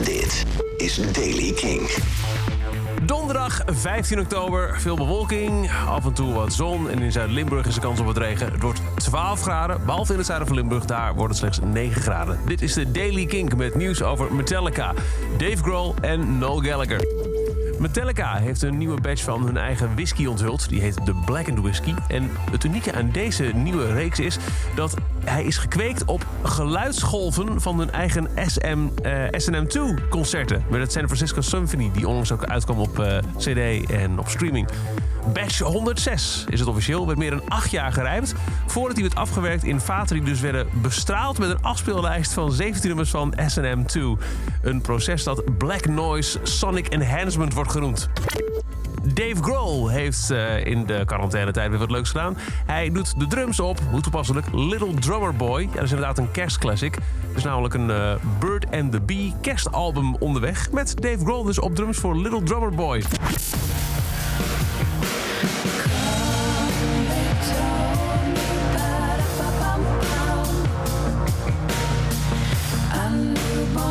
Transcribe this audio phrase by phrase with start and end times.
[0.00, 0.44] Dit
[0.76, 1.90] is Daily King.
[3.02, 7.80] Donderdag 15 oktober, veel bewolking, af en toe wat zon en in Zuid-Limburg is de
[7.80, 8.52] kans op wat regen.
[8.52, 12.02] Het wordt 12 graden, behalve in het zuiden van Limburg, daar wordt het slechts 9
[12.02, 12.38] graden.
[12.46, 14.94] Dit is de Daily Kink met nieuws over Metallica,
[15.38, 17.31] Dave Grohl en Noel Gallagher.
[17.82, 20.68] Metallica heeft een nieuwe batch van hun eigen whisky onthuld.
[20.68, 21.94] Die heet de Blackened Whisky.
[22.08, 24.38] En het unieke aan deze nieuwe reeks is
[24.74, 24.94] dat
[25.24, 30.64] hij is gekweekt op geluidsgolven van hun eigen SM, eh, SNM2 concerten.
[30.70, 34.68] Met het San Francisco Symphony, die onlangs ook uitkwam op eh, CD en op streaming.
[35.32, 38.34] Batch 106 is het officieel, werd meer dan acht jaar gerijpt.
[38.66, 42.88] Voordat hij werd afgewerkt in vaten die dus werden bestraald met een afspeellijst van 17
[42.88, 44.00] nummers van SNM2.
[44.62, 48.08] Een proces dat Black Noise Sonic Enhancement wordt genoemd.
[49.04, 52.36] Dave Grohl heeft uh, in de quarantainetijd weer wat leuks gedaan.
[52.66, 55.62] Hij doet de drums op, hoe toepasselijk, Little Drummer Boy.
[55.62, 56.96] Ja, dat is inderdaad een kerstclassic.
[56.96, 60.70] Er is namelijk een uh, Bird and the Bee kerstalbum onderweg...
[60.70, 63.02] met Dave Grohl dus op drums voor Little Drummer Boy.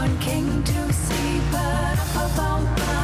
[0.00, 2.99] one king to see, but up above.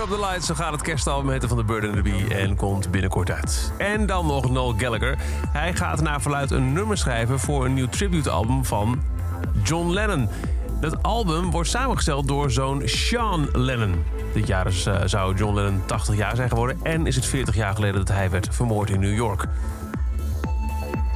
[0.00, 2.56] Up The Lights, zo gaat het kerstalbum heten van de Bird and the Bee en
[2.56, 3.72] komt binnenkort uit.
[3.78, 5.18] En dan nog Noel Gallagher.
[5.48, 9.02] Hij gaat naar verluid een nummer schrijven voor een nieuw tributealbum van
[9.62, 10.28] John Lennon.
[10.80, 14.04] Dat album wordt samengesteld door zoon Sean Lennon.
[14.34, 17.74] Dit jaar eh, zou John Lennon 80 jaar zijn geworden en is het 40 jaar
[17.74, 19.44] geleden dat hij werd vermoord in New York.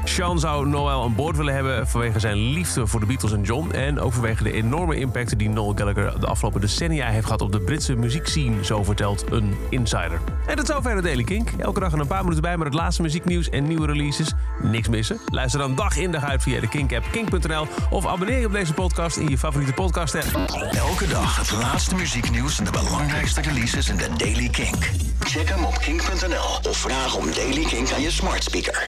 [0.05, 3.71] Sean zou Noel aan boord willen hebben vanwege zijn liefde voor de Beatles en John...
[3.71, 7.41] en ook vanwege de enorme impact die Noel Gallagher de afgelopen decennia heeft gehad...
[7.41, 10.21] op de Britse muziekscene, zo vertelt een insider.
[10.47, 11.51] En tot zover de Daily Kink.
[11.59, 14.33] Elke dag een paar minuten bij met het laatste muzieknieuws en nieuwe releases.
[14.63, 15.21] Niks missen?
[15.27, 17.67] Luister dan dag in dag uit via de Kink-app, kink.nl...
[17.91, 20.51] of abonneer je op deze podcast in je favoriete podcast-app.
[20.73, 24.91] Elke dag het laatste muzieknieuws en de belangrijkste releases in de Daily Kink.
[25.21, 28.81] Check hem op kink.nl of vraag om Daily Kink aan je smart speaker.